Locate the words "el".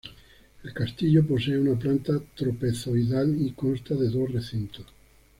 0.63-0.73